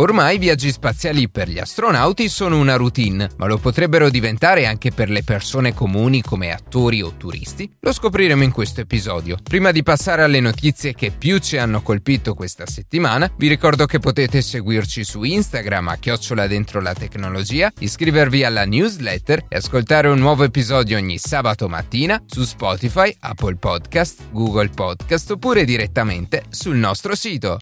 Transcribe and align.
Ormai 0.00 0.36
i 0.36 0.38
viaggi 0.38 0.70
spaziali 0.70 1.28
per 1.28 1.50
gli 1.50 1.58
astronauti 1.58 2.30
sono 2.30 2.56
una 2.58 2.76
routine, 2.76 3.28
ma 3.36 3.46
lo 3.46 3.58
potrebbero 3.58 4.08
diventare 4.08 4.64
anche 4.64 4.92
per 4.92 5.10
le 5.10 5.22
persone 5.22 5.74
comuni 5.74 6.22
come 6.22 6.52
attori 6.52 7.02
o 7.02 7.12
turisti? 7.18 7.70
Lo 7.80 7.92
scopriremo 7.92 8.42
in 8.42 8.50
questo 8.50 8.80
episodio. 8.80 9.36
Prima 9.42 9.72
di 9.72 9.82
passare 9.82 10.22
alle 10.22 10.40
notizie 10.40 10.94
che 10.94 11.10
più 11.10 11.36
ci 11.36 11.58
hanno 11.58 11.82
colpito 11.82 12.32
questa 12.32 12.64
settimana, 12.64 13.30
vi 13.36 13.48
ricordo 13.48 13.84
che 13.84 13.98
potete 13.98 14.40
seguirci 14.40 15.04
su 15.04 15.22
Instagram 15.22 15.88
a 15.88 15.96
chiocciola 15.96 16.46
dentro 16.46 16.80
la 16.80 16.94
tecnologia, 16.94 17.70
iscrivervi 17.80 18.42
alla 18.42 18.64
newsletter 18.64 19.44
e 19.50 19.56
ascoltare 19.56 20.08
un 20.08 20.18
nuovo 20.18 20.44
episodio 20.44 20.96
ogni 20.96 21.18
sabato 21.18 21.68
mattina 21.68 22.22
su 22.24 22.44
Spotify, 22.44 23.14
Apple 23.20 23.56
Podcast, 23.56 24.30
Google 24.30 24.70
Podcast 24.70 25.32
oppure 25.32 25.66
direttamente 25.66 26.44
sul 26.48 26.76
nostro 26.76 27.14
sito. 27.14 27.58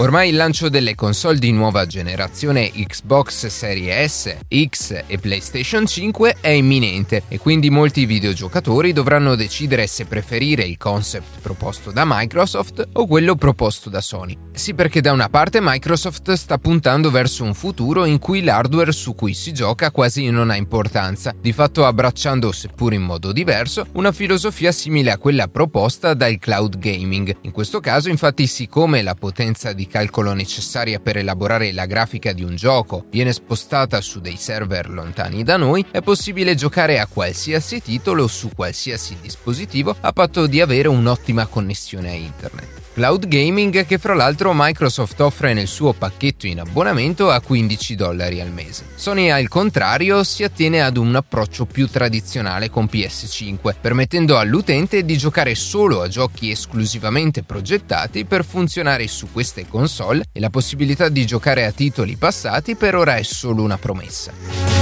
Ormai 0.00 0.30
il 0.30 0.36
lancio 0.36 0.70
delle 0.70 0.94
console 0.94 1.38
di 1.38 1.52
nuova 1.52 1.84
generazione 1.84 2.70
Xbox 2.70 3.48
Series 3.48 4.10
S, 4.10 4.36
X 4.48 5.02
e 5.06 5.18
PlayStation 5.18 5.84
5 5.84 6.36
è 6.40 6.48
imminente 6.48 7.24
e 7.28 7.38
quindi 7.38 7.68
molti 7.68 8.06
videogiocatori 8.06 8.94
dovranno 8.94 9.34
decidere 9.34 9.86
se 9.86 10.06
preferire 10.06 10.62
il 10.62 10.78
concept 10.78 11.40
proposto 11.42 11.90
da 11.90 12.04
Microsoft 12.06 12.88
o 12.94 13.06
quello 13.06 13.34
proposto 13.34 13.90
da 13.90 14.00
Sony. 14.00 14.38
Sì 14.52 14.72
perché 14.72 15.02
da 15.02 15.12
una 15.12 15.28
parte 15.28 15.58
Microsoft 15.60 16.32
sta 16.32 16.56
puntando 16.56 17.10
verso 17.10 17.44
un 17.44 17.52
futuro 17.52 18.06
in 18.06 18.18
cui 18.18 18.42
l'hardware 18.42 18.92
su 18.92 19.14
cui 19.14 19.34
si 19.34 19.52
gioca 19.52 19.90
quasi 19.90 20.30
non 20.30 20.48
ha 20.48 20.56
importanza, 20.56 21.34
di 21.38 21.52
fatto 21.52 21.84
abbracciando, 21.84 22.52
seppur 22.52 22.94
in 22.94 23.02
modo 23.02 23.32
diverso, 23.32 23.86
una 23.92 24.12
filosofia 24.12 24.72
simile 24.72 25.10
a 25.10 25.18
quella 25.18 25.46
proposta 25.48 26.14
dal 26.14 26.38
cloud 26.38 26.78
gaming. 26.78 27.36
In 27.42 27.50
questo 27.50 27.80
caso 27.80 28.08
infatti 28.08 28.46
siccome 28.46 29.02
la 29.02 29.14
potenza 29.14 29.74
di 29.74 29.88
calcolo 29.90 30.32
necessaria 30.32 31.00
per 31.00 31.18
elaborare 31.18 31.72
la 31.72 31.84
grafica 31.84 32.32
di 32.32 32.42
un 32.42 32.54
gioco 32.54 33.04
viene 33.10 33.32
spostata 33.32 34.00
su 34.00 34.20
dei 34.20 34.36
server 34.36 34.88
lontani 34.88 35.42
da 35.42 35.58
noi, 35.58 35.84
è 35.90 36.00
possibile 36.00 36.54
giocare 36.54 36.98
a 36.98 37.06
qualsiasi 37.06 37.82
titolo 37.82 38.26
su 38.26 38.48
qualsiasi 38.54 39.18
dispositivo 39.20 39.94
a 40.00 40.12
patto 40.12 40.46
di 40.46 40.60
avere 40.60 40.88
un'ottima 40.88 41.46
connessione 41.46 42.10
a 42.10 42.14
internet. 42.14 42.79
Cloud 42.92 43.28
gaming 43.28 43.86
che 43.86 43.98
fra 43.98 44.14
l'altro 44.14 44.50
Microsoft 44.52 45.20
offre 45.20 45.54
nel 45.54 45.68
suo 45.68 45.92
pacchetto 45.92 46.46
in 46.46 46.58
abbonamento 46.58 47.30
a 47.30 47.40
15 47.40 47.94
dollari 47.94 48.40
al 48.40 48.50
mese. 48.50 48.84
Sony 48.96 49.30
al 49.30 49.46
contrario 49.46 50.24
si 50.24 50.42
attiene 50.42 50.82
ad 50.82 50.96
un 50.96 51.14
approccio 51.14 51.66
più 51.66 51.88
tradizionale 51.88 52.68
con 52.68 52.88
PS5, 52.90 53.76
permettendo 53.80 54.38
all'utente 54.38 55.04
di 55.04 55.16
giocare 55.16 55.54
solo 55.54 56.02
a 56.02 56.08
giochi 56.08 56.50
esclusivamente 56.50 57.44
progettati 57.44 58.24
per 58.24 58.44
funzionare 58.44 59.06
su 59.06 59.28
queste 59.30 59.68
console 59.68 60.24
e 60.32 60.40
la 60.40 60.50
possibilità 60.50 61.08
di 61.08 61.24
giocare 61.24 61.66
a 61.66 61.70
titoli 61.70 62.16
passati 62.16 62.74
per 62.74 62.96
ora 62.96 63.16
è 63.16 63.22
solo 63.22 63.62
una 63.62 63.78
promessa. 63.78 64.79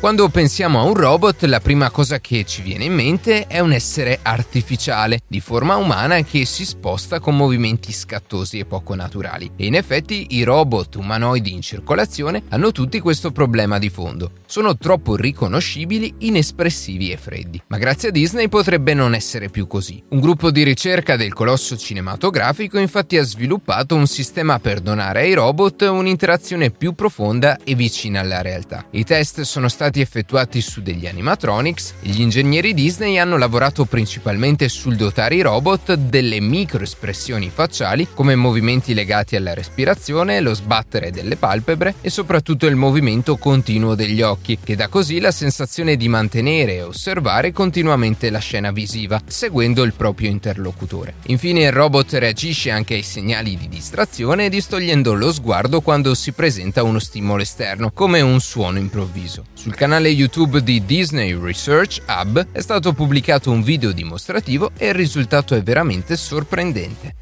Quando 0.00 0.28
pensiamo 0.28 0.78
a 0.78 0.84
un 0.84 0.94
robot, 0.94 1.42
la 1.46 1.58
prima 1.58 1.90
cosa 1.90 2.20
che 2.20 2.44
ci 2.44 2.62
viene 2.62 2.84
in 2.84 2.94
mente 2.94 3.48
è 3.48 3.58
un 3.58 3.72
essere 3.72 4.20
artificiale, 4.22 5.22
di 5.26 5.40
forma 5.40 5.74
umana 5.74 6.22
che 6.22 6.44
si 6.44 6.64
sposta 6.64 7.18
con 7.18 7.36
movimenti 7.36 7.90
scattosi 7.90 8.60
e 8.60 8.64
poco 8.64 8.94
naturali. 8.94 9.50
E 9.56 9.66
in 9.66 9.74
effetti 9.74 10.36
i 10.36 10.44
robot 10.44 10.94
umanoidi 10.94 11.52
in 11.52 11.62
circolazione 11.62 12.44
hanno 12.50 12.70
tutti 12.70 13.00
questo 13.00 13.32
problema 13.32 13.78
di 13.78 13.88
fondo. 13.88 14.30
Sono 14.46 14.76
troppo 14.78 15.16
riconoscibili, 15.16 16.14
inespressivi 16.18 17.10
e 17.10 17.16
freddi. 17.16 17.60
Ma 17.66 17.78
grazie 17.78 18.10
a 18.10 18.12
Disney 18.12 18.48
potrebbe 18.48 18.94
non 18.94 19.16
essere 19.16 19.48
più 19.48 19.66
così. 19.66 20.00
Un 20.10 20.20
gruppo 20.20 20.52
di 20.52 20.62
ricerca 20.62 21.16
del 21.16 21.32
colosso 21.32 21.76
cinematografico 21.76 22.78
infatti 22.78 23.18
ha 23.18 23.24
sviluppato 23.24 23.96
un 23.96 24.06
sistema 24.06 24.60
per 24.60 24.78
donare 24.78 25.22
ai 25.22 25.32
robot 25.32 25.82
un'interazione 25.82 26.70
più 26.70 26.94
profonda 26.94 27.58
e 27.64 27.74
vicina 27.74 28.20
alla 28.20 28.42
realtà. 28.42 28.86
I 28.92 29.02
test 29.02 29.40
sono 29.40 29.66
stati 29.68 29.86
stati 29.88 30.00
effettuati 30.00 30.60
su 30.60 30.82
degli 30.82 31.06
animatronics 31.06 31.94
gli 32.00 32.20
ingegneri 32.20 32.74
Disney 32.74 33.16
hanno 33.16 33.38
lavorato 33.38 33.86
principalmente 33.86 34.68
sul 34.68 34.96
dotare 34.96 35.36
i 35.36 35.40
robot 35.40 35.94
delle 35.94 36.40
microespressioni 36.40 37.50
facciali 37.52 38.08
come 38.12 38.34
movimenti 38.34 38.92
legati 38.92 39.34
alla 39.34 39.54
respirazione, 39.54 40.40
lo 40.40 40.52
sbattere 40.52 41.10
delle 41.10 41.36
palpebre 41.36 41.94
e 42.02 42.10
soprattutto 42.10 42.66
il 42.66 42.76
movimento 42.76 43.36
continuo 43.36 43.94
degli 43.94 44.20
occhi, 44.20 44.58
che 44.62 44.76
dà 44.76 44.88
così 44.88 45.20
la 45.20 45.30
sensazione 45.30 45.96
di 45.96 46.08
mantenere 46.08 46.74
e 46.74 46.82
osservare 46.82 47.52
continuamente 47.52 48.28
la 48.28 48.40
scena 48.40 48.70
visiva, 48.70 49.20
seguendo 49.26 49.84
il 49.84 49.94
proprio 49.94 50.28
interlocutore. 50.28 51.14
Infine 51.26 51.62
il 51.62 51.72
robot 51.72 52.12
reagisce 52.14 52.70
anche 52.70 52.94
ai 52.94 53.02
segnali 53.02 53.56
di 53.56 53.68
distrazione 53.68 54.50
distogliendo 54.50 55.14
lo 55.14 55.32
sguardo 55.32 55.80
quando 55.80 56.14
si 56.14 56.32
presenta 56.32 56.82
uno 56.82 56.98
stimolo 56.98 57.40
esterno, 57.40 57.90
come 57.90 58.20
un 58.20 58.40
suono 58.40 58.76
improvviso. 58.78 59.44
Sul 59.54 59.76
canale 59.78 60.08
YouTube 60.08 60.60
di 60.64 60.84
Disney 60.84 61.38
Research 61.40 62.02
Hub 62.08 62.48
è 62.50 62.60
stato 62.60 62.92
pubblicato 62.94 63.52
un 63.52 63.62
video 63.62 63.92
dimostrativo 63.92 64.72
e 64.76 64.88
il 64.88 64.94
risultato 64.94 65.54
è 65.54 65.62
veramente 65.62 66.16
sorprendente. 66.16 67.14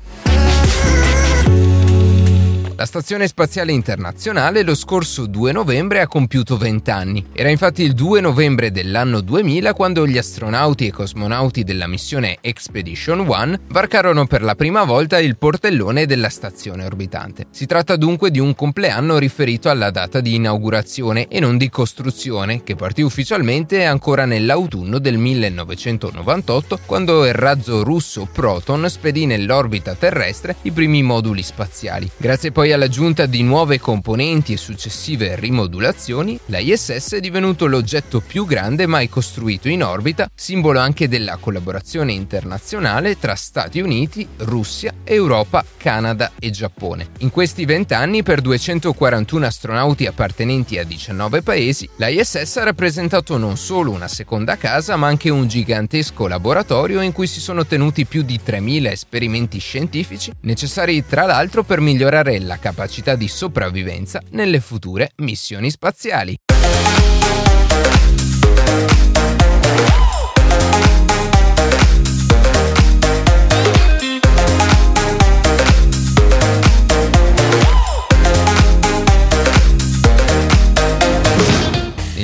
La 2.78 2.84
Stazione 2.84 3.26
Spaziale 3.26 3.72
Internazionale 3.72 4.62
lo 4.62 4.74
scorso 4.74 5.24
2 5.24 5.50
novembre 5.50 6.02
ha 6.02 6.06
compiuto 6.06 6.58
20 6.58 6.90
anni. 6.90 7.24
Era 7.32 7.48
infatti 7.48 7.82
il 7.82 7.94
2 7.94 8.20
novembre 8.20 8.70
dell'anno 8.70 9.22
2000 9.22 9.72
quando 9.72 10.06
gli 10.06 10.18
astronauti 10.18 10.86
e 10.86 10.92
cosmonauti 10.92 11.64
della 11.64 11.86
missione 11.86 12.36
Expedition 12.42 13.20
1 13.20 13.60
varcarono 13.68 14.26
per 14.26 14.42
la 14.42 14.54
prima 14.54 14.84
volta 14.84 15.18
il 15.18 15.38
portellone 15.38 16.04
della 16.04 16.28
stazione 16.28 16.84
orbitante. 16.84 17.46
Si 17.50 17.64
tratta 17.64 17.96
dunque 17.96 18.30
di 18.30 18.40
un 18.40 18.54
compleanno 18.54 19.16
riferito 19.16 19.70
alla 19.70 19.90
data 19.90 20.20
di 20.20 20.34
inaugurazione 20.34 21.28
e 21.28 21.40
non 21.40 21.56
di 21.56 21.70
costruzione, 21.70 22.62
che 22.62 22.74
partì 22.74 23.00
ufficialmente 23.00 23.86
ancora 23.86 24.26
nell'autunno 24.26 24.98
del 24.98 25.16
1998 25.16 26.80
quando 26.84 27.24
il 27.24 27.32
razzo 27.32 27.82
russo 27.82 28.28
Proton 28.30 28.86
spedì 28.90 29.24
nell'orbita 29.24 29.94
terrestre 29.94 30.56
i 30.62 30.72
primi 30.72 31.02
moduli 31.02 31.42
spaziali. 31.42 32.10
Grazie 32.18 32.52
poi 32.52 32.64
poi 32.66 32.74
all'aggiunta 32.74 33.26
di 33.26 33.44
nuove 33.44 33.78
componenti 33.78 34.52
e 34.52 34.56
successive 34.56 35.36
rimodulazioni, 35.36 36.36
la 36.46 36.58
ISS 36.58 37.12
è 37.12 37.20
divenuto 37.20 37.66
l'oggetto 37.66 38.20
più 38.20 38.44
grande 38.44 38.86
mai 38.86 39.08
costruito 39.08 39.68
in 39.68 39.84
orbita, 39.84 40.28
simbolo 40.34 40.80
anche 40.80 41.06
della 41.06 41.36
collaborazione 41.36 42.12
internazionale 42.12 43.20
tra 43.20 43.36
Stati 43.36 43.78
Uniti, 43.78 44.26
Russia, 44.38 44.92
Europa, 45.04 45.64
Canada 45.76 46.32
e 46.40 46.50
Giappone. 46.50 47.10
In 47.18 47.30
questi 47.30 47.64
vent'anni, 47.64 48.24
per 48.24 48.40
241 48.40 49.46
astronauti 49.46 50.06
appartenenti 50.06 50.76
a 50.78 50.82
19 50.82 51.42
paesi, 51.42 51.88
la 51.98 52.08
ISS 52.08 52.56
ha 52.56 52.64
rappresentato 52.64 53.36
non 53.36 53.56
solo 53.56 53.92
una 53.92 54.08
seconda 54.08 54.56
casa, 54.56 54.96
ma 54.96 55.06
anche 55.06 55.30
un 55.30 55.46
gigantesco 55.46 56.26
laboratorio 56.26 57.00
in 57.00 57.12
cui 57.12 57.28
si 57.28 57.38
sono 57.38 57.64
tenuti 57.64 58.06
più 58.06 58.22
di 58.22 58.40
3.000 58.44 58.90
esperimenti 58.90 59.60
scientifici, 59.60 60.32
necessari 60.40 61.06
tra 61.06 61.26
l'altro 61.26 61.62
per 61.62 61.78
migliorare 61.78 62.40
la 62.40 62.55
capacità 62.58 63.14
di 63.14 63.28
sopravvivenza 63.28 64.22
nelle 64.30 64.60
future 64.60 65.12
missioni 65.16 65.70
spaziali. 65.70 66.36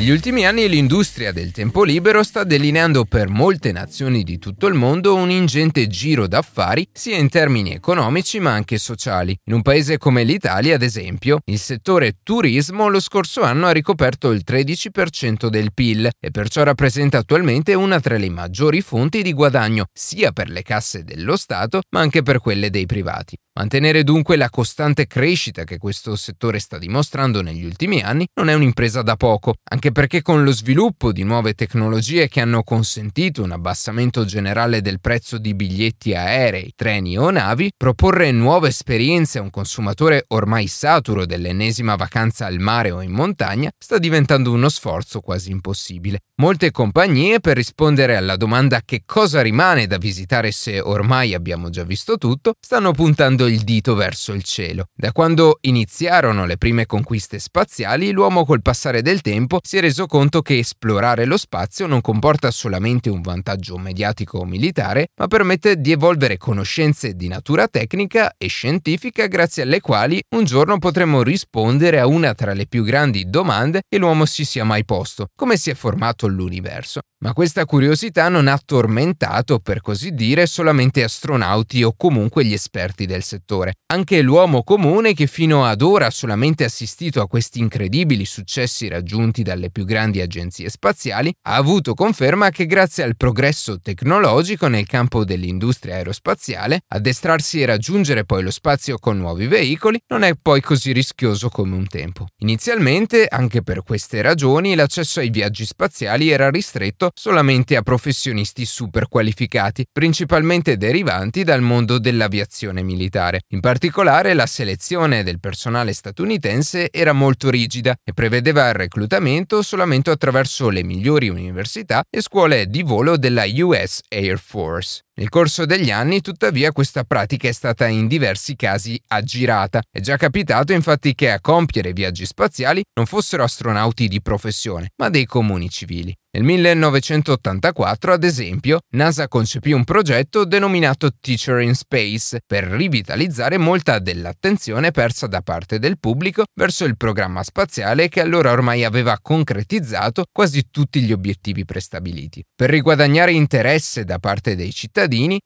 Negli 0.03 0.11
ultimi 0.11 0.45
anni 0.45 0.69
l'industria 0.69 1.31
del 1.31 1.53
tempo 1.53 1.85
libero 1.85 2.25
sta 2.25 2.43
delineando 2.43 3.05
per 3.05 3.29
molte 3.29 3.71
nazioni 3.71 4.25
di 4.25 4.37
tutto 4.41 4.67
il 4.67 4.75
mondo 4.75 5.15
un 5.15 5.31
ingente 5.31 5.87
giro 5.87 6.27
d'affari 6.27 6.89
sia 6.91 7.17
in 7.17 7.29
termini 7.29 7.73
economici 7.73 8.41
ma 8.41 8.51
anche 8.51 8.79
sociali. 8.79 9.39
In 9.45 9.53
un 9.53 9.63
paese 9.63 9.99
come 9.99 10.25
l'Italia, 10.25 10.75
ad 10.75 10.83
esempio, 10.83 11.39
il 11.45 11.61
settore 11.61 12.17
turismo 12.25 12.89
lo 12.89 12.99
scorso 12.99 13.43
anno 13.43 13.69
ha 13.69 13.71
ricoperto 13.71 14.33
il 14.33 14.43
13% 14.45 15.47
del 15.47 15.73
PIL 15.73 16.11
e 16.19 16.31
perciò 16.33 16.65
rappresenta 16.65 17.19
attualmente 17.19 17.75
una 17.75 18.01
tra 18.01 18.17
le 18.17 18.29
maggiori 18.29 18.81
fonti 18.81 19.23
di 19.23 19.33
guadagno 19.33 19.85
sia 19.93 20.33
per 20.33 20.49
le 20.51 20.63
casse 20.63 21.05
dello 21.05 21.37
Stato 21.37 21.81
ma 21.91 22.01
anche 22.01 22.23
per 22.23 22.41
quelle 22.41 22.71
dei 22.71 22.87
privati. 22.87 23.37
Mantenere 23.55 24.03
dunque 24.03 24.37
la 24.37 24.49
costante 24.49 25.07
crescita 25.07 25.65
che 25.65 25.77
questo 25.77 26.17
settore 26.17 26.59
sta 26.59 26.79
dimostrando 26.79 27.43
negli 27.43 27.67
ultimi 27.67 28.01
anni 28.01 28.27
non 28.37 28.49
è 28.49 28.55
un'impresa 28.55 29.03
da 29.03 29.15
poco, 29.17 29.57
anche 29.65 29.93
perché 29.93 30.23
con 30.23 30.43
lo 30.43 30.53
sviluppo 30.53 31.13
di 31.13 31.23
nuove 31.23 31.53
tecnologie 31.53 32.29
che 32.29 32.41
hanno 32.41 32.63
consentito 32.63 33.43
un 33.43 33.53
abbassamento 33.53 34.25
generale 34.25 34.81
del 34.81 35.01
prezzo 35.01 35.37
di 35.37 35.53
biglietti 35.53 36.15
aerei, 36.15 36.73
treni 36.75 37.19
o 37.19 37.29
navi, 37.29 37.73
proporre 37.77 38.31
nuove 38.31 38.69
esperienze 38.69 39.37
a 39.39 39.43
un 39.43 39.51
consumatore 39.51 40.25
ormai 40.29 40.67
saturo 40.67 41.27
dell'ennesima 41.27 41.95
vacanza 41.95 42.47
al 42.47 42.59
mare 42.59 42.91
o 42.91 43.03
in 43.03 43.13
montagna 43.13 43.71
sta 43.79 43.99
diventando 43.99 44.51
uno 44.51 44.71
sforzo 44.71 45.21
quasi 45.21 45.51
impossibile. 45.51 46.21
Molte 46.41 46.71
compagnie, 46.71 47.39
per 47.39 47.57
rispondere 47.57 48.17
alla 48.17 48.37
domanda 48.37 48.81
che 48.83 49.03
cosa 49.05 49.43
rimane 49.43 49.87
da 49.87 49.99
visitare 49.99 50.53
se 50.53 50.81
ormai 50.81 51.35
abbiamo 51.35 51.69
già 51.69 51.85
visto 51.85 52.17
tutto, 52.17 52.55
stanno 52.59 52.93
puntando 52.93 53.41
il 53.47 53.63
dito 53.63 53.95
verso 53.95 54.33
il 54.33 54.43
cielo. 54.43 54.87
Da 54.95 55.13
quando 55.13 55.59
iniziarono 55.63 56.47
le 56.47 56.57
prime 56.57 56.87
conquiste 56.87 57.39
spaziali, 57.39 58.11
l'uomo 58.11 58.45
col 58.45 58.63
passare 58.63 59.03
del 59.03 59.21
tempo 59.21 59.59
si 59.63 59.77
è 59.77 59.81
reso 59.81 60.07
conto 60.07 60.43
che 60.43 60.59
esplorare 60.59 61.25
lo 61.25 61.37
spazio 61.37 61.87
non 61.87 62.01
comporta 62.01 62.51
solamente 62.51 63.11
un 63.11 63.21
vantaggio 63.21 63.77
mediatico 63.77 64.39
o 64.39 64.45
militare, 64.45 65.09
ma 65.17 65.27
permette 65.27 65.81
di 65.81 65.93
evolvere 65.93 66.37
conoscenze 66.37 67.15
di 67.15 67.29
natura 67.29 67.69
tecnica 67.69 68.35
e 68.39 68.47
scientifica 68.49 69.27
grazie 69.27 69.63
alle 69.63 69.81
quali 69.81 70.21
un 70.37 70.45
giorno 70.45 70.79
potremo 70.79 71.23
rispondere 71.23 72.01
a 72.01 72.07
una 72.07 72.35
tra 72.35 72.53
le 72.53 72.67
più 72.67 72.83
grandi 72.85 73.29
domande 73.29 73.83
che 73.89 73.99
l'uomo 73.99 74.25
si 74.25 74.45
sia 74.45 74.65
mai 74.65 74.85
posto. 74.85 75.29
Come 75.35 75.57
si 75.57 75.71
è 75.71 75.75
formato 75.75 76.27
l'universo? 76.27 77.01
Ma 77.23 77.35
questa 77.35 77.67
curiosità 77.67 78.29
non 78.29 78.49
ha 78.49 78.59
tormentato, 78.59 79.61
per 79.61 79.81
così 79.81 80.13
dire, 80.13 80.45
solamente 80.45 81.05
astronauti 81.05 81.85
o 81.85 81.95
comunque 81.97 82.45
gli 82.45 82.53
esperti 82.53 83.07
del 83.07 83.23
settore. 83.23 83.75
Anche 83.93 84.21
l'uomo 84.23 84.65
comune, 84.65 85.15
che 85.15 85.29
fino 85.29 85.65
ad 85.65 85.83
ora 85.83 86.07
ha 86.07 86.11
solamente 86.11 86.65
assistito 86.65 87.21
a 87.21 87.29
questi 87.29 87.61
incredibili 87.61 88.25
successi 88.25 88.89
raggiunti 88.89 89.45
dalle 89.45 89.71
più 89.71 89.85
grandi 89.85 90.21
agenzie 90.21 90.69
spaziali, 90.69 91.33
ha 91.43 91.55
avuto 91.55 91.95
conferma 91.95 92.51
che 92.51 92.67
grazie 92.67 93.05
al 93.05 93.17
progresso 93.17 93.79
tecnologico 93.81 94.67
nel 94.67 94.89
campo 94.89 95.25
dell'industria 95.25 95.95
aerospaziale, 95.95 96.81
addestrarsi 96.89 97.63
e 97.63 97.67
raggiungere 97.67 98.25
poi 98.25 98.43
lo 98.43 98.51
spazio 98.51 98.99
con 98.99 99.17
nuovi 99.17 99.47
veicoli 99.47 100.01
non 100.09 100.25
è 100.25 100.35
poi 100.35 100.61
così 100.61 100.91
rischioso 100.91 101.51
come 101.51 101.77
un 101.77 101.87
tempo. 101.87 102.27
Inizialmente, 102.39 103.29
anche 103.29 103.63
per 103.63 103.85
queste 103.85 104.23
ragioni, 104.23 104.75
l'accesso 104.75 105.21
ai 105.21 105.31
viaggi 105.31 105.65
spaziali 105.65 106.29
era 106.29 106.51
ristretto 106.51 107.11
solamente 107.15 107.77
a 107.77 107.83
professionisti 107.83 108.65
super 108.65 109.09
qualificati, 109.09 109.87
principalmente 109.91 110.77
derivanti 110.77 111.45
dal 111.45 111.63
mondo 111.63 111.99
dell'aviazione 111.99 112.83
militare. 112.83 113.41
In 113.49 113.61
particolare 113.61 114.35
la 114.35 114.47
selezione 114.47 115.23
del 115.23 115.41
personale 115.41 115.93
statunitense 115.93 116.91
era 116.91 117.13
molto 117.13 117.51
rigida 117.51 117.95
e 118.05 118.13
prevedeva 118.13 118.69
il 118.69 118.75
reclutamento 118.75 119.63
solamente 119.63 120.11
attraverso 120.11 120.69
le 120.69 120.83
migliori 120.83 121.29
università 121.29 122.03
e 122.09 122.21
scuole 122.21 122.67
di 122.67 122.83
volo 122.83 123.17
della 123.17 123.45
US 123.47 124.01
Air 124.09 124.39
Force. 124.39 125.03
Nel 125.15 125.29
corso 125.29 125.67
degli 125.67 125.91
anni, 125.91 126.23
tuttavia, 126.23 126.73
questa 126.73 127.05
pratica 127.05 127.47
è 127.47 127.53
stata 127.53 127.87
in 127.87 128.07
diversi 128.07 128.57
casi 128.57 128.99
aggirata. 129.09 129.83
È 129.91 130.01
già 130.01 130.17
capitato 130.17 130.73
infatti 130.73 131.15
che 131.15 131.31
a 131.31 131.41
compiere 131.41 131.93
viaggi 131.93 132.25
spaziali 132.25 132.83
non 132.95 133.05
fossero 133.05 133.43
astronauti 133.43 134.09
di 134.09 134.23
professione, 134.23 134.89
ma 134.97 135.11
dei 135.11 135.27
comuni 135.27 135.69
civili. 135.69 136.17
Nel 136.35 136.45
1984, 136.45 138.11
ad 138.15 138.25
esempio, 138.25 138.79
NASA 138.95 139.29
concepì 139.29 139.73
un 139.73 139.85
progetto 139.85 140.47
denominato 140.47 141.11
Teacher 141.21 141.61
in 141.61 141.75
Space 141.75 142.41
per 142.47 142.65
rivitalizzare 142.65 143.59
molta 143.59 143.99
dell'attenzione 143.99 144.93
persa 144.93 145.27
da 145.27 145.43
parte 145.43 145.79
del 145.79 145.99
pubblico 145.99 146.45
verso 146.55 146.87
il 146.87 146.97
programma 146.97 147.43
spaziale 147.43 148.09
che 148.09 148.23
allora 148.23 148.51
ormai 148.51 148.83
aveva 148.83 149.19
concretizzato 149.21 150.25
quasi 150.33 150.69
tutti 150.71 151.03
gli 151.03 151.13
obiettivi 151.13 151.67
prestabiliti. 151.67 152.43
Per 152.57 152.71
riguadagnare 152.71 153.33
interesse 153.33 154.05
da 154.05 154.19
parte 154.19 154.57
dei 154.57 154.73
cittadini, 154.73 155.01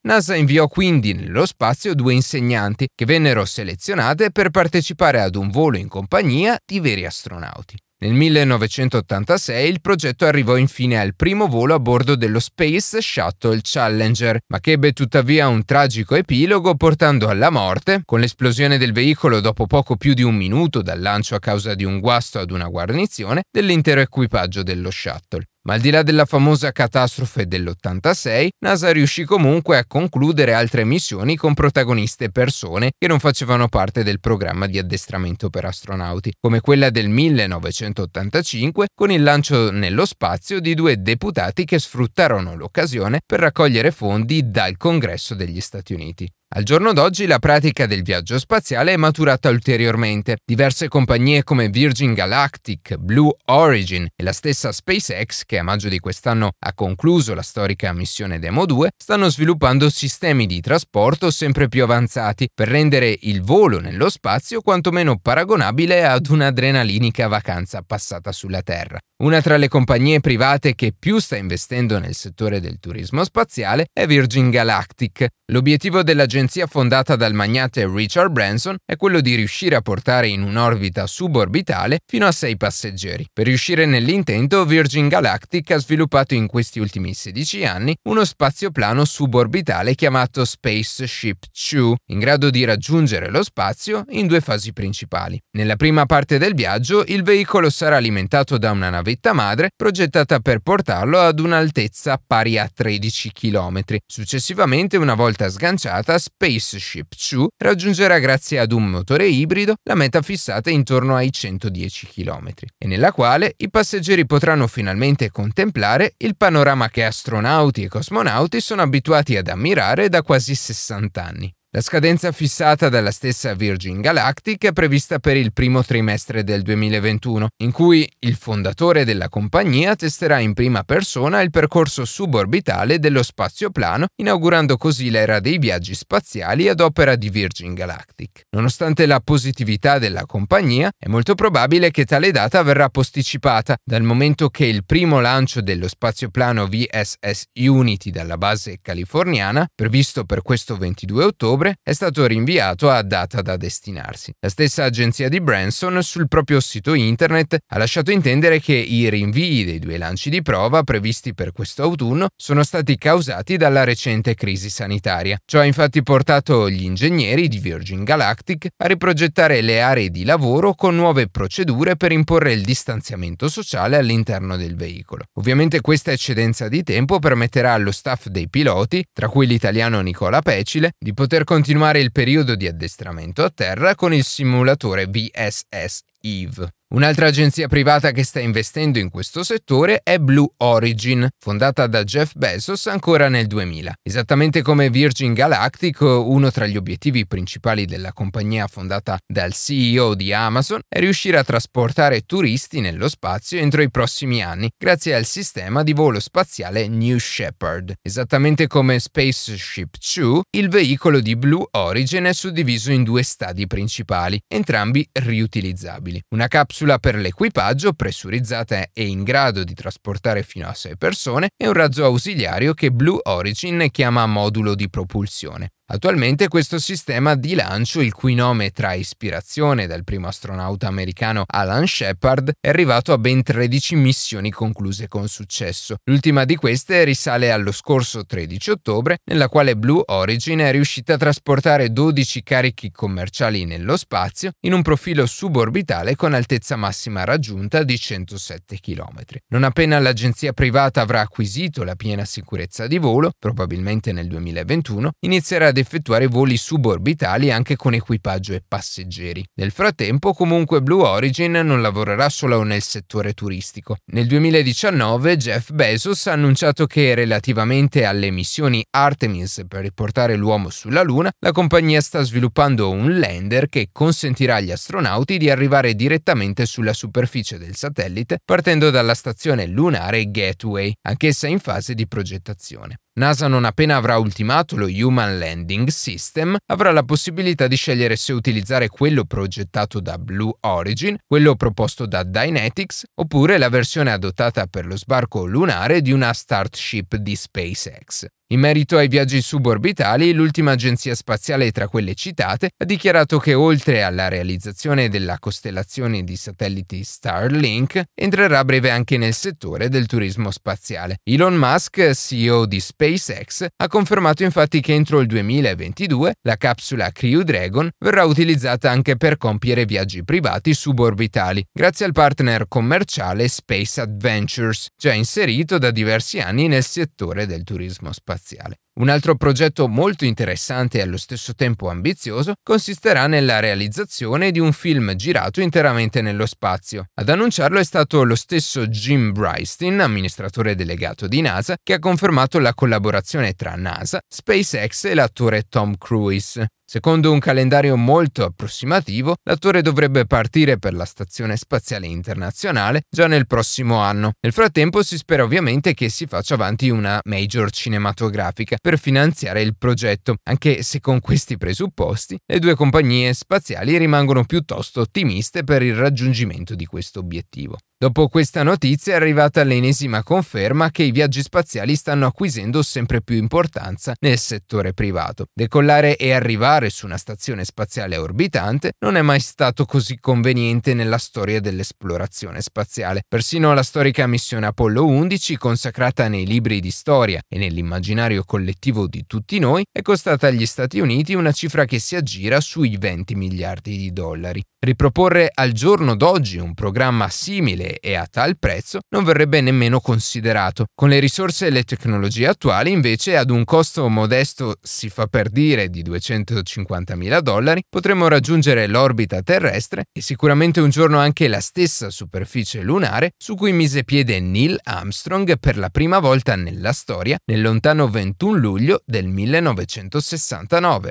NASA 0.07 0.35
inviò 0.35 0.69
quindi 0.69 1.13
nello 1.13 1.47
spazio 1.47 1.95
due 1.95 2.13
insegnanti 2.13 2.89
che 2.95 3.05
vennero 3.05 3.45
selezionate 3.45 4.31
per 4.31 4.51
partecipare 4.51 5.21
ad 5.21 5.35
un 5.35 5.51
volo 5.51 5.77
in 5.77 5.89
compagnia 5.89 6.59
di 6.65 6.81
veri 6.81 7.05
astronauti. 7.05 7.77
Nel 7.99 8.13
1986 8.13 9.71
il 9.71 9.81
progetto 9.81 10.27
arrivò 10.27 10.57
infine 10.57 11.01
al 11.01 11.17
primo 11.17 11.47
volo 11.47 11.73
a 11.73 11.81
bordo 11.81 12.15
dello 12.15 12.41
Space 12.41 13.01
Shuttle 13.01 13.61
Challenger, 13.63 14.39
ma 14.49 14.61
che 14.61 14.73
ebbe 14.73 14.93
tuttavia 14.93 15.49
un 15.49 15.65
tragico 15.65 16.15
epilogo 16.15 16.75
portando 16.75 17.29
alla 17.29 17.49
morte, 17.49 18.03
con 18.05 18.21
l'esplosione 18.21 18.77
del 18.77 18.93
veicolo 18.93 19.41
dopo 19.41 19.67
poco 19.67 19.97
più 19.97 20.13
di 20.13 20.23
un 20.23 20.35
minuto 20.35 20.83
dal 20.83 21.01
lancio 21.01 21.37
a 21.37 21.39
causa 21.39 21.75
di 21.75 21.85
un 21.85 21.99
guasto 22.01 22.39
ad 22.39 22.51
una 22.51 22.69
guarnizione, 22.69 23.45
dell'intero 23.51 24.03
equipaggio 24.03 24.63
dello 24.63 24.91
shuttle. 24.91 25.47
Ma 25.67 25.75
al 25.75 25.81
di 25.81 25.91
là 25.91 26.05
della 26.05 26.27
famosa 26.27 26.71
catastrofe 26.71 27.49
dell'86, 27.49 28.51
NASA 28.61 28.93
riuscì 28.93 29.25
comunque 29.25 29.77
a 29.77 29.85
concludere 29.85 30.53
altre 30.53 30.85
missioni 30.85 31.35
con 31.35 31.55
protagoniste 31.55 32.31
persone 32.31 32.93
che 32.97 33.09
non 33.09 33.19
facevano 33.19 33.67
parte 33.67 34.05
del 34.05 34.21
programma 34.21 34.69
di 34.69 34.79
addestramento 34.79 35.51
per 35.51 35.65
astronauti, 35.65 36.35
come 36.41 36.61
quella 36.61 36.91
del 36.91 37.09
1985 37.09 38.87
con 38.95 39.11
il 39.11 39.25
lancio 39.25 39.73
nello 39.73 40.07
spazio 40.07 40.61
di 40.61 40.73
due 40.75 41.03
deputati 41.03 41.65
che 41.65 41.81
sfruttarono 41.81 42.55
l'occasione 42.55 43.19
per 43.27 43.41
raccogliere 43.41 43.91
fondi 43.91 44.49
dal 44.49 44.77
Congresso 44.77 45.35
degli 45.35 45.61
Stati 45.61 45.95
Uniti. 45.95 46.31
Al 46.55 46.63
giorno 46.63 46.93
d'oggi 46.93 47.27
la 47.27 47.41
pratica 47.41 47.87
del 47.87 48.03
viaggio 48.03 48.39
spaziale 48.39 48.93
è 48.93 48.97
maturata 48.97 49.49
ulteriormente. 49.49 50.37
Diverse 50.45 50.87
compagnie 50.87 51.43
come 51.43 51.69
Virgin 51.71 52.15
Galactic, 52.15 52.95
Blue 52.99 53.35
Origin 53.47 54.07
e 54.15 54.23
la 54.23 54.33
stessa 54.33 54.71
SpaceX, 54.71 55.43
che 55.45 55.59
a 55.59 55.65
maggio 55.65 55.89
di 55.89 55.99
quest'anno 55.99 56.53
ha 56.57 56.73
concluso 56.73 57.35
la 57.35 57.43
storica 57.43 57.93
missione 57.93 58.39
Demo 58.39 58.65
2, 58.65 58.91
stanno 58.97 59.29
sviluppando 59.29 59.91
sistemi 59.91 60.47
di 60.47 60.61
trasporto 60.61 61.33
sempre 61.33 61.67
più 61.67 61.83
avanzati 61.83 62.47
per 62.55 62.69
rendere 62.69 63.19
il 63.23 63.43
volo 63.43 63.81
nello 63.81 64.09
spazio 64.09 64.61
quantomeno 64.61 65.19
paragonabile 65.19 66.07
ad 66.07 66.29
un'adrenalinica 66.29 67.27
vacanza 67.27 67.83
passata 67.85 68.31
sulla 68.31 68.63
Terra. 68.63 69.01
Una 69.19 69.41
tra 69.41 69.57
le 69.57 69.69
compagnie 69.69 70.21
private 70.21 70.75
che 70.75 70.95
più 70.97 71.19
sta 71.19 71.37
investendo 71.37 71.99
nel 71.99 72.15
settore 72.15 72.61
del 72.61 72.79
turismo 72.79 73.25
spaziale 73.25 73.87
è 73.91 74.07
Virgin 74.07 74.51
Galactic. 74.51 75.27
L'obiettivo 75.53 76.03
dell'agenzia 76.03 76.67
fondata 76.67 77.15
dal 77.15 77.33
magnate 77.33 77.89
Richard 77.89 78.33
Branson 78.33 78.77
è 78.85 78.97
quello 78.97 79.21
di 79.21 79.37
riuscire 79.37 79.77
a 79.77 79.81
portare 79.81 80.27
in 80.27 80.43
un'orbita 80.43 81.07
suborbitale 81.07 82.01
fino 82.05 82.27
a 82.27 82.33
sei 82.33 82.57
passeggeri. 82.57 83.29
Per 83.33 83.47
riuscire 83.47 83.87
nell'intento, 83.87 84.65
Virgin 84.65 85.07
Galactic 85.07 85.71
ha 85.71 85.79
sviluppato 85.79 86.35
in 86.35 86.49
questi 86.49 86.81
ultimi 86.81 87.15
16 87.15 87.65
anni 87.65 87.97
uno 88.09 88.25
spazioplano 88.25 89.05
suborbitale 89.05 89.95
chiamato 89.95 90.45
Spaceship 90.45 91.45
2, 91.71 91.95
in 92.07 92.19
grado 92.19 92.51
di 92.51 92.65
raggiungere 92.65 93.31
lo 93.31 93.45
spazio 93.45 94.05
in 94.09 94.27
due 94.27 94.41
fasi 94.41 94.73
principali. 94.73 95.41
Nella 95.53 95.77
prima 95.77 96.07
parte 96.07 96.39
del 96.39 96.55
viaggio, 96.55 97.05
il 97.07 97.23
veicolo 97.23 97.71
sarà 97.71 97.97
alimentato 97.97 98.59
da 98.59 98.73
una 98.73 98.91
nave 98.91 99.07
navetta 99.07 99.33
madre 99.33 99.71
progettata 99.77 100.41
per 100.41 100.59
portarlo 100.59 101.21
ad 101.21 101.39
un'altezza 101.39 102.21
pari 102.27 102.59
a 102.59 102.69
13 102.73 103.31
km. 103.31 103.83
Successivamente, 104.05 104.97
una 104.97 105.15
volta 105.15 105.36
sganciata, 105.49 106.19
Spaceship 106.19 107.13
2 107.31 107.49
raggiungerà 107.59 108.19
grazie 108.19 108.59
ad 108.59 108.73
un 108.73 108.89
motore 108.89 109.27
ibrido 109.29 109.75
la 109.83 109.95
meta 109.95 110.23
fissata 110.23 110.71
intorno 110.71 111.15
ai 111.15 111.33
110 111.33 112.07
km 112.07 112.49
e 112.79 112.87
nella 112.87 113.13
quale 113.13 113.55
i 113.59 113.71
passeggeri 113.71 114.27
potranno 114.27 114.67
finalmente 114.67 115.31
contemplare 115.31 116.15
il 116.19 116.37
panorama 116.37 116.89
che 116.89 117.05
astronauti 117.05 117.85
e 117.85 117.89
cosmonauti 117.89 118.61
sono 118.61 118.83
abituati 118.83 119.37
ad 119.37 119.49
ammirare 119.49 120.09
da 120.09 120.23
quasi 120.23 120.55
60 120.55 121.25
anni. 121.25 121.56
La 121.77 121.83
scadenza 121.83 122.33
fissata 122.33 122.89
dalla 122.89 123.11
stessa 123.11 123.53
Virgin 123.53 124.01
Galactic 124.01 124.65
è 124.65 124.73
prevista 124.73 125.19
per 125.19 125.37
il 125.37 125.53
primo 125.53 125.85
trimestre 125.85 126.43
del 126.43 126.63
2021, 126.63 127.49
in 127.59 127.71
cui 127.71 128.11
il 128.21 128.37
fondatore 128.37 129.05
della 129.05 129.29
compagnia 129.29 129.95
testerà 129.95 130.39
in 130.39 130.55
prima 130.55 130.85
persona 130.85 131.43
il 131.43 131.51
percorso 131.51 132.07
suborbitale 132.07 132.99
dello 132.99 133.23
spazioplano, 133.23 134.07
inaugurando 134.23 134.79
così 134.79 135.11
l'era 135.11 135.39
dei 135.39 135.59
viaggi 135.59 135.95
spaziali 135.95 136.67
ad 136.67 136.81
opera 136.81 137.15
di 137.15 137.29
Virgin 137.29 137.75
Galactic. 137.75 138.45
Nonostante 138.57 139.05
la 139.05 139.21
positività 139.21 139.99
della 139.99 140.25
compagnia, 140.25 140.91
è 140.99 141.09
molto 141.09 141.35
probabile 141.35 141.91
che 141.91 142.07
tale 142.07 142.31
data 142.31 142.63
verrà 142.63 142.89
posticipata, 142.89 143.77
dal 143.85 144.03
momento 144.03 144.49
che 144.49 144.65
il 144.65 144.87
primo 144.87 145.21
lancio 145.21 145.61
dello 145.61 145.89
spazioplano 145.89 146.69
VSS 146.69 147.49
Unity 147.57 148.11
dalla 148.11 148.39
base 148.39 148.79
californiana, 148.81 149.67
previsto 149.75 150.25
per 150.25 150.41
questo 150.41 150.79
22 150.79 151.23
ottobre, 151.23 151.65
ottobre 151.67 151.79
è 151.83 151.93
stato 151.93 152.27
rinviato 152.27 152.91
a 152.91 153.03
data 153.03 153.43
da 153.43 153.57
destinarsi. 153.57 154.33
La 154.41 154.49
stessa 154.49 154.85
agenzia 154.85 155.29
di 155.29 155.41
Branson 155.41 156.03
sul 156.03 156.29
proprio 156.29 156.61
sito 156.61 156.95
internet 156.95 157.59
ha 157.67 157.79
lasciato 157.79 158.11
intendere 158.11 158.61
che 158.61 158.75
i 158.75 159.09
rinvii 159.09 159.65
dei 159.65 159.79
due 159.79 159.99
lanci 159.99 160.31
di 160.31 160.43
prova 160.43 160.83
previsti 160.83 161.35
per 161.35 161.53
questo 161.53 161.83
autunno 161.83 162.29
sono 162.37 162.63
stati 162.63 162.97
causati 162.97 163.57
dalla 163.57 163.85
recente 163.85 164.35
crisi 164.35 164.71
sanitaria. 164.71 165.39
Ciò 165.45 165.61
ha 165.61 165.65
infatti 165.65 166.03
portato 166.03 166.69
gli 166.71 166.85
ingegneri 166.85 167.49
di 167.49 167.59
Virgin 167.59 168.05
Galactic 168.05 168.69
a 168.77 168.87
riprogettare 168.87 169.61
le 169.61 169.81
aree 169.81 170.11
di 170.11 170.25
lavoro 170.25 170.75
con 170.75 170.95
nuove 170.95 171.29
procedure 171.29 171.97
per 171.97 172.13
imporre 172.13 172.53
il 172.53 172.63
distanziamento 172.63 173.49
sociale 173.49 173.97
all'interno 173.97 174.57
del 174.57 174.77
veicolo. 174.77 175.25
Ovviamente 175.35 175.81
questa 175.81 176.13
eccedenza 176.13 176.69
di 176.69 176.83
tempo 176.83 177.19
permetterà 177.19 177.73
allo 177.73 177.91
staff 177.91 178.27
dei 178.27 178.49
piloti, 178.49 179.05
tra 179.13 179.29
cui 179.29 179.47
l'italiano 179.47 180.01
Nicola 180.01 180.41
Pecile, 180.41 180.93
di 180.99 181.15
poter 181.15 181.45
continuare 181.45 181.56
il 182.01 182.13
periodo 182.13 182.55
di 182.55 182.67
addestramento 182.67 183.43
a 183.43 183.51
terra 183.51 183.95
con 183.95 184.13
il 184.13 184.25
simulatore 184.25 185.07
VSS 185.07 186.01
Eve. 186.21 186.71
Un'altra 186.97 187.27
agenzia 187.27 187.69
privata 187.69 188.11
che 188.11 188.25
sta 188.25 188.41
investendo 188.41 188.99
in 188.99 189.11
questo 189.11 189.45
settore 189.45 190.01
è 190.03 190.19
Blue 190.19 190.49
Origin, 190.57 191.29
fondata 191.39 191.87
da 191.87 192.03
Jeff 192.05 192.33
Bezos 192.35 192.87
ancora 192.87 193.29
nel 193.29 193.47
2000. 193.47 193.97
Esattamente 194.03 194.63
come 194.63 194.89
Virgin 194.89 195.35
Galactic, 195.35 196.01
uno 196.01 196.51
tra 196.51 196.65
gli 196.65 196.79
obiettivi 196.79 197.27
principali 197.27 197.85
della 197.85 198.15
compagnia 198.15 198.67
fondata 198.67 199.19
dal 199.27 199.53
CEO 199.53 200.15
di 200.15 200.33
Amazon 200.33 200.81
è 200.89 200.99
riuscire 200.99 201.37
a 201.37 201.45
trasportare 201.45 202.23
turisti 202.23 202.81
nello 202.81 203.11
spazio 203.11 203.59
entro 203.59 203.83
i 203.83 203.91
prossimi 203.91 204.43
anni, 204.43 204.71
grazie 204.75 205.15
al 205.15 205.27
sistema 205.27 205.83
di 205.83 205.93
volo 205.93 206.19
spaziale 206.19 206.89
New 206.89 207.19
Shepard. 207.19 207.93
Esattamente 208.01 208.67
come 208.69 209.01
Spaceship 209.01 209.97
2, 210.15 210.41
il 210.57 210.71
veicolo 210.71 211.21
di 211.21 211.37
Blue 211.37 211.67
Origin 211.73 212.25
è 212.25 212.33
suddiviso 212.33 212.91
in 212.91 213.03
due 213.03 213.23
stadi 213.23 213.67
principali, 213.67 214.41
entrambi 214.49 215.07
riutilizzabili. 215.13 216.23
Una 216.31 216.49
capsula 216.49 216.85
capsula 216.87 216.99
per 216.99 217.17
l'equipaggio 217.17 217.93
pressurizzata 217.93 218.87
e 218.93 219.07
in 219.07 219.25
grado 219.25 219.65
di 219.65 219.75
trasportare 219.75 220.43
fino 220.43 220.69
a 220.69 220.75
6 220.75 220.97
persone 220.97 221.49
e 221.57 221.67
un 221.67 221.73
razzo 221.73 222.05
ausiliario 222.05 222.75
che 222.75 222.91
Blue 222.91 223.19
Origin 223.25 223.89
chiama 223.91 224.27
modulo 224.27 224.75
di 224.75 224.89
propulsione. 224.89 225.71
Attualmente 225.89 226.49
questo 226.49 226.81
sistema 226.81 227.37
di 227.37 227.55
lancio, 227.55 228.01
il 228.01 228.13
cui 228.13 228.35
nome 228.35 228.71
trae 228.71 228.99
ispirazione 228.99 229.87
dal 229.87 230.03
primo 230.03 230.27
astronauta 230.27 230.89
americano 230.89 231.45
Alan 231.47 231.87
Shepard, 231.87 232.55
è 232.61 232.71
arrivato 232.71 233.13
a 233.13 233.19
ben 233.19 233.41
13 233.41 233.95
missioni 233.95 234.51
concluse 234.51 235.07
con 235.07 235.29
successo. 235.29 235.99
L'ultima 236.07 236.45
di 236.45 236.57
queste 236.57 237.05
risale 237.05 237.53
allo 237.53 237.71
scorso 237.71 238.27
13 238.27 238.71
ottobre, 238.73 239.19
nella 239.27 239.49
quale 239.49 239.77
Blue 239.77 240.03
Origin 240.07 240.59
è 240.59 240.73
riuscita 240.73 241.15
a 241.15 241.19
trasportare 241.19 241.93
12 241.93 242.43
carichi 242.43 242.91
commerciali 242.91 243.65
nello 243.65 243.97
spazio 243.97 244.51
in 244.63 244.73
un 244.73 244.83
profilo 244.83 245.25
suborbitale 245.25 246.17
con 246.17 246.35
altezza 246.35 246.75
massima 246.75 247.23
raggiunta 247.23 247.85
di 247.85 247.97
107 247.97 248.81
km. 248.81 249.23
Non 249.51 249.63
appena 249.63 250.01
l'agenzia 250.01 250.53
privata 250.53 251.01
avrà 251.01 251.21
acquisito 251.21 251.85
la 251.85 251.95
piena 251.95 252.25
sicurezza 252.25 252.89
di 252.89 252.99
volo, 252.99 253.31
probabilmente 253.39 254.11
nel 254.11 254.27
2021, 254.27 255.13
inizierà 255.21 255.75
ad 255.77 255.79
effettuare 255.79 256.27
voli 256.27 256.57
suborbitali 256.57 257.51
anche 257.51 257.77
con 257.77 257.93
equipaggio 257.93 258.55
e 258.55 258.63
passeggeri. 258.67 259.45
Nel 259.57 259.71
frattempo, 259.71 260.33
comunque, 260.33 260.81
Blue 260.81 261.07
Origin 261.07 261.53
non 261.53 261.83
lavorerà 261.83 262.29
solo 262.31 262.63
nel 262.63 262.83
settore 262.83 263.35
turistico. 263.35 263.97
Nel 264.13 264.27
2019 264.27 265.37
Jeff 265.37 265.73
Bezos 265.73 266.27
ha 266.27 266.33
annunciato 266.33 266.87
che 266.87 267.15
relativamente 267.15 268.05
alle 268.05 268.31
missioni 268.31 268.85
Artemis 268.91 269.65
per 269.69 269.83
riportare 269.83 270.37
l'uomo 270.37 270.71
sulla 270.71 271.03
Luna, 271.03 271.31
la 271.41 271.53
compagnia 271.53 272.01
sta 272.01 272.23
sviluppando 272.23 272.91
un 272.91 273.19
lander 273.19 273.69
che 273.69 273.89
consentirà 273.93 274.57
agli 274.57 274.71
astronauti 274.71 275.37
di 275.37 275.51
arrivare 275.51 275.95
direttamente 275.95 276.65
sulla 276.65 276.95
superficie 276.95 277.59
del 277.59 277.77
satellite 277.77 278.39
partendo 278.45 278.91
dalla 278.91 279.15
stazione 279.15 279.67
lunare 279.67 280.31
Gateway, 280.31 280.93
anch'essa 281.03 281.47
in 281.47 281.59
fase 281.59 281.95
di 281.95 282.07
progettazione. 282.07 282.99
NASA 283.19 283.49
non 283.49 283.65
appena 283.65 283.97
avrà 283.97 284.19
ultimato 284.19 284.77
lo 284.77 284.85
Human 284.87 285.39
Landing 285.39 285.89
System 285.89 286.55
avrà 286.67 286.91
la 286.93 287.03
possibilità 287.03 287.67
di 287.67 287.75
scegliere 287.75 288.15
se 288.15 288.35
utilizzare 288.35 288.89
quello 288.89 289.25
progettato 289.25 290.01
da 290.01 290.19
Blue 290.19 290.53
Origin, 290.61 291.17
quello 291.27 291.57
proposto 291.57 292.05
da 292.05 292.23
Dynetics 292.23 293.05
oppure 293.15 293.57
la 293.57 293.71
versione 293.71 294.13
adottata 294.13 294.67
per 294.67 294.85
lo 294.85 294.99
sbarco 294.99 295.47
lunare 295.47 296.03
di 296.03 296.13
una 296.13 296.35
Starship 296.35 297.17
di 297.17 297.35
SpaceX. 297.35 298.27
In 298.51 298.61
merito 298.61 298.97
ai 298.97 299.09
viaggi 299.09 299.41
suborbitali, 299.41 300.33
l'ultima 300.33 300.71
agenzia 300.71 301.17
spaziale 301.17 301.73
tra 301.73 301.89
quelle 301.89 302.15
citate 302.15 302.71
ha 302.77 302.85
dichiarato 302.85 303.41
che 303.41 303.55
oltre 303.55 304.05
alla 304.05 304.29
realizzazione 304.29 305.09
della 305.09 305.41
costellazione 305.41 306.23
di 306.23 306.37
satelliti 306.37 307.03
Starlink, 307.03 308.05
entrerà 308.15 308.61
a 308.61 308.65
breve 308.65 308.91
anche 308.91 309.17
nel 309.17 309.35
settore 309.35 309.89
del 309.89 310.07
turismo 310.07 310.53
spaziale. 310.53 311.17
Elon 311.25 311.57
Musk, 311.57 312.13
CEO 312.13 312.67
di 312.67 312.79
SpaceX, 312.79 313.67
ha 313.75 313.89
confermato 313.89 314.45
infatti 314.45 314.81
che 314.81 314.95
entro 314.95 315.19
il 315.19 315.27
2022 315.27 316.35
la 316.43 316.57
capsula 316.57 317.11
Crew 317.11 317.43
Dragon 317.43 317.91
verrà 317.99 318.23
utilizzata 318.23 318.89
anche 318.89 319.17
per 319.17 319.39
compiere 319.39 319.87
viaggi 319.87 320.23
privati 320.23 320.73
suborbitali, 320.73 321.65
grazie 321.73 322.07
al 322.07 322.13
partner 322.13 322.69
commerciale 322.69 323.49
Space 323.49 324.01
Adventures, 324.01 324.87
già 324.97 325.13
inserito 325.13 325.79
da 325.79 325.91
diversi 325.91 326.39
anni 326.39 326.69
nel 326.69 326.85
settore 326.85 327.47
del 327.47 327.65
turismo 327.65 328.13
spaziale 328.13 328.35
spaziale. 328.37 328.77
Un 328.99 329.09
altro 329.09 329.35
progetto 329.35 329.89
molto 329.89 330.25
interessante 330.25 330.99
e 330.99 331.03
allo 331.03 331.19
stesso 331.19 331.55
tempo 331.55 331.91
ambizioso 331.91 332.55
consisterà 332.63 333.27
nella 333.27 333.61
realizzazione 333.61 334.51
di 334.51 334.59
un 334.59 334.73
film 334.73 335.15
girato 335.17 335.61
interamente 335.61 336.23
nello 336.23 336.47
spazio. 336.47 337.07
Ad 337.15 337.29
annunciarlo 337.29 337.79
è 337.79 337.85
stato 337.85 338.23
lo 338.23 338.35
stesso 338.37 338.87
Jim 338.87 339.33
Bryston, 339.33 340.01
amministratore 340.01 340.75
delegato 340.75 341.27
di 341.27 341.41
NASA, 341.43 341.77
che 341.83 341.95
ha 341.95 341.99
confermato 341.99 342.59
la 342.59 342.73
collaborazione 342.73 343.53
tra 343.53 343.75
NASA, 343.75 344.19
SpaceX 344.27 345.05
e 345.05 345.15
l'attore 345.15 345.65
Tom 345.69 345.97
Cruise. 345.99 346.67
Secondo 346.97 347.31
un 347.31 347.41
calendario 347.41 347.95
molto 347.95 348.43
approssimativo, 348.43 349.35
l'attore 349.43 349.83
dovrebbe 349.83 350.25
partire 350.25 350.79
per 350.79 350.95
la 350.95 351.05
Stazione 351.05 351.59
Spaziale 351.59 352.07
Internazionale 352.07 353.03
già 353.11 353.27
nel 353.27 353.47
prossimo 353.47 353.99
anno. 353.99 354.33
Nel 354.41 354.55
frattempo 354.55 355.03
si 355.03 355.19
spera 355.19 355.43
ovviamente 355.43 355.93
che 355.93 356.09
si 356.09 356.25
faccia 356.25 356.55
avanti 356.55 356.89
una 356.89 357.21
major 357.25 357.71
cinematografica 357.71 358.79
per 358.81 358.99
finanziare 358.99 359.61
il 359.61 359.77
progetto, 359.77 360.37
anche 360.45 360.83
se 360.83 361.01
con 361.01 361.21
questi 361.21 361.59
presupposti 361.59 362.39
le 362.47 362.59
due 362.61 362.75
compagnie 362.75 363.35
spaziali 363.35 363.99
rimangono 363.99 364.45
piuttosto 364.45 365.03
ottimiste 365.03 365.65
per 365.65 365.83
il 365.83 365.97
raggiungimento 365.97 366.75
di 366.75 366.87
questo 366.87 367.19
obiettivo. 367.19 367.77
Dopo 367.99 368.29
questa 368.29 368.63
notizia 368.63 369.15
è 369.15 369.17
arrivata 369.17 369.65
l'ennesima 369.65 370.23
conferma 370.23 370.91
che 370.91 371.03
i 371.03 371.13
viaggi 371.13 371.41
spaziali 371.41 371.97
stanno 371.97 372.27
acquisendo 372.27 372.83
sempre 372.83 373.23
più 373.23 373.37
importanza 373.37 374.13
nel 374.21 374.37
settore 374.37 374.93
privato. 374.93 375.47
Decollare 375.51 376.17
e 376.19 376.33
arrivare 376.33 376.91
su 376.91 377.07
una 377.07 377.17
stazione 377.17 377.65
spaziale 377.65 378.19
orbitante 378.19 378.93
non 378.99 379.17
è 379.17 379.23
mai 379.23 379.41
stato 379.41 379.87
così 379.87 380.19
conveniente 380.21 380.93
nella 380.93 381.17
storia 381.17 381.59
dell'esplorazione 381.59 382.61
spaziale. 382.61 383.23
Persino 383.27 383.73
la 383.73 383.83
storica 383.83 384.27
missione 384.27 384.67
Apollo 384.67 385.07
11, 385.07 385.57
consacrata 385.57 386.29
nei 386.29 386.45
libri 386.45 386.81
di 386.81 386.91
storia 386.91 387.41
e 387.49 387.57
nell'immaginario 387.57 388.45
collettivo 388.45 389.07
di 389.07 389.25
tutti 389.27 389.59
noi, 389.59 389.87
è 389.91 390.03
costata 390.03 390.49
agli 390.49 390.67
Stati 390.67 391.01
Uniti 391.01 391.33
una 391.33 391.53
cifra 391.53 391.87
che 391.87 391.99
si 391.99 392.15
aggira 392.15 392.61
sui 392.61 392.99
20 392.99 393.35
miliardi 393.35 393.97
di 393.97 394.13
dollari. 394.13 394.63
Riproporre 394.87 395.51
al 395.53 395.73
giorno 395.73 396.15
d'oggi 396.15 396.59
un 396.59 396.73
programma 396.73 397.29
simile 397.29 397.99
e 397.99 398.15
a 398.15 398.29
tal 398.31 398.57
prezzo 398.57 399.01
non 399.09 399.25
verrebbe 399.25 399.61
nemmeno 399.61 399.99
considerato. 399.99 400.85
Con 400.95 401.09
le 401.09 401.19
risorse 401.19 401.67
e 401.67 401.71
le 401.71 401.83
tecnologie 401.83 402.47
attuali, 402.47 402.93
invece, 402.93 403.37
ad 403.37 403.51
un 403.51 403.65
costo 403.65 404.09
modesto, 404.09 404.77
si 404.81 405.09
fa 405.09 405.27
per 405.27 405.49
dire, 405.49 405.91
di 405.91 406.05
250.000 406.05 407.41
dollari, 407.41 407.83
potremmo 407.89 408.29
raggiungere 408.29 408.87
l'orbita 408.87 409.43
terrestre 409.43 410.05
e 410.13 410.21
sicuramente 410.21 410.81
un 410.81 410.91
giorno 410.91 411.19
anche 411.19 411.49
la 411.49 411.61
stessa 411.61 412.09
superficie 412.09 412.81
lunare 412.83 413.33
su 413.37 413.57
cui 413.57 413.73
mise 413.73 414.05
piede 414.05 414.39
Neil 414.39 414.79
Armstrong 414.85 415.59
per 415.59 415.79
la 415.79 415.91
prima 415.91 416.21
volta 416.21 416.55
nella 416.55 416.93
storia 416.93 417.37
nel 417.47 417.61
lontano 417.61 418.09
21 418.09 418.57
luglio 418.57 419.03
del 419.05 419.27
1969. 419.27 421.11